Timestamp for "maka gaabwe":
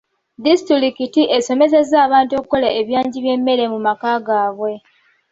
3.87-4.73